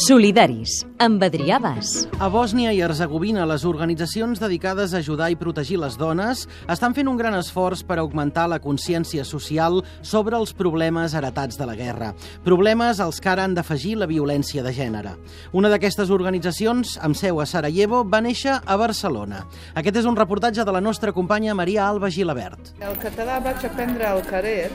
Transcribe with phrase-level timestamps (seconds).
[0.00, 2.06] Solidaris, amb Adrià Bas.
[2.24, 7.10] A Bòsnia i Herzegovina, les organitzacions dedicades a ajudar i protegir les dones estan fent
[7.10, 12.14] un gran esforç per augmentar la consciència social sobre els problemes heretats de la guerra.
[12.46, 15.18] Problemes als que ara han d'afegir la violència de gènere.
[15.52, 19.44] Una d'aquestes organitzacions, amb seu a Sarajevo, va néixer a Barcelona.
[19.74, 22.72] Aquest és un reportatge de la nostra companya Maria Alba Gilabert.
[22.80, 24.70] El català vaig aprendre al carrer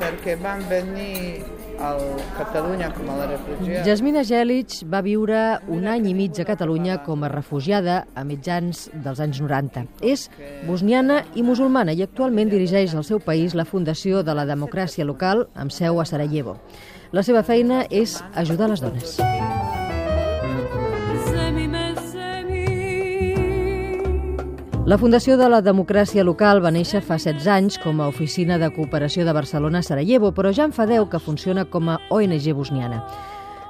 [0.00, 1.96] perquè van venir a
[2.36, 3.86] Catalunya com a refugiats.
[3.88, 5.40] Jasmina Gelic va viure
[5.72, 9.86] un any i mig a Catalunya com a refugiada a mitjans dels anys 90.
[10.04, 10.28] És
[10.68, 15.46] bosniana i musulmana i actualment dirigeix al seu país la Fundació de la Democràcia Local
[15.54, 16.58] amb seu a Sarajevo.
[17.16, 19.18] La seva feina és ajudar les dones.
[24.88, 28.70] La Fundació de la Democràcia Local va néixer fa 16 anys com a oficina de
[28.72, 32.46] cooperació de Barcelona a Sarajevo, però ja en fa 10 que funciona com a ONG
[32.56, 33.02] bosniana.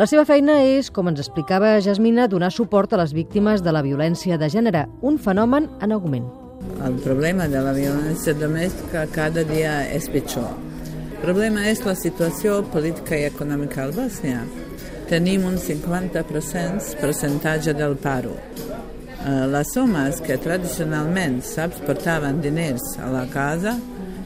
[0.00, 3.84] La seva feina és, com ens explicava Jasmina, donar suport a les víctimes de la
[3.84, 6.24] violència de gènere, un fenomen en augment.
[6.82, 10.48] El problema de la violència domèstica cada dia és pitjor.
[11.12, 14.40] El problema és la situació política i econòmica al Bòsnia.
[15.12, 18.38] Tenim un 50% percentatge del paro.
[19.24, 23.78] Eh, les homes que tradicionalment, saps, portaven diners a la casa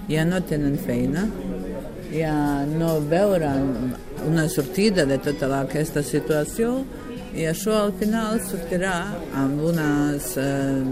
[0.08, 1.28] ja no tenen feina,
[2.10, 3.94] ja no veuran
[4.26, 6.80] una sortida de tota aquesta situació
[7.30, 8.96] i això al final sortirà
[9.38, 10.82] amb unes eh,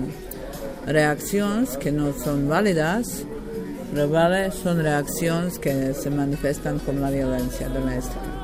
[0.87, 3.17] reaccions que no són vàlides,
[3.91, 8.36] però vale, són reaccions que se manifesten com la violència domèstica.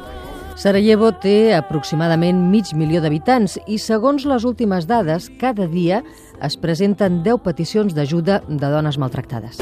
[0.62, 6.04] Sarajevo té aproximadament mig milió d'habitants i, segons les últimes dades, cada dia
[6.38, 9.58] es presenten 10 peticions d'ajuda de dones maltractades.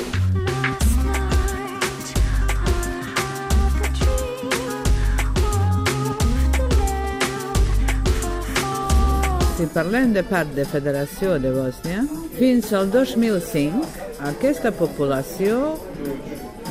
[9.57, 12.05] Si parlem de part de Federació de Bòsnia,
[12.37, 13.89] fins al 2005
[14.35, 15.79] aquesta població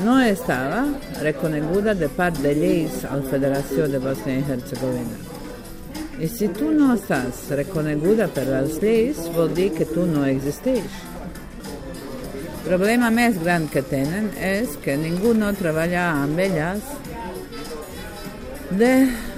[0.04, 0.86] no estava
[1.22, 5.18] reconeguda de part de lleis a la Federació de Bòsnia i Herzegovina.
[6.20, 11.00] I si tu no estàs reconeguda per les lleis, vol dir que tu no existeix.
[12.60, 16.92] El problema més gran que tenen és que ningú no treballa amb elles
[18.82, 18.94] de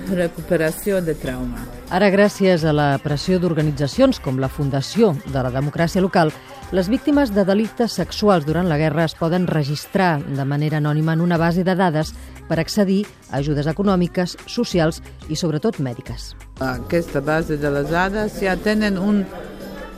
[0.10, 1.62] recuperació de trauma.
[1.92, 6.32] Ara, gràcies a la pressió d'organitzacions com la Fundació de la Democràcia Local,
[6.72, 11.22] les víctimes de delictes sexuals durant la guerra es poden registrar de manera anònima en
[11.22, 12.14] una base de dades
[12.48, 16.32] per accedir a ajudes econòmiques, socials i sobretot mèdiques.
[16.64, 19.26] Aquesta base de les dades ja tenen un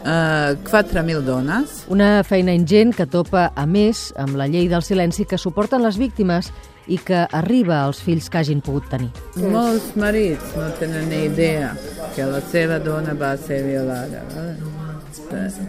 [0.03, 1.83] uh, 4.000 dones.
[1.93, 6.01] Una feina ingent que topa, a més, amb la llei del silenci que suporten les
[6.01, 6.51] víctimes
[6.87, 9.11] i que arriba als fills que hagin pogut tenir.
[9.39, 11.73] Molts marits no tenen ni idea
[12.15, 14.23] que la seva dona va ser violada.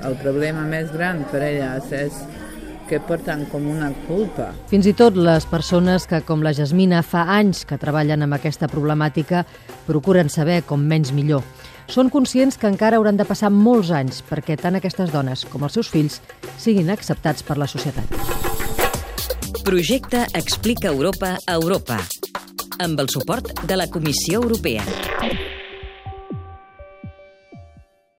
[0.04, 2.24] El problema més gran per elles és
[2.88, 4.50] que porten com una culpa.
[4.68, 8.68] Fins i tot les persones que, com la Jasmina, fa anys que treballen amb aquesta
[8.68, 9.44] problemàtica,
[9.88, 11.44] procuren saber com menys millor.
[11.88, 15.76] Són conscients que encara hauran de passar molts anys perquè tant aquestes dones com els
[15.76, 16.20] seus fills
[16.56, 18.53] siguin acceptats per la societat.
[19.64, 21.96] Projecte Explica Europa a Europa
[22.84, 25.53] amb el suport de la Comissió Europea.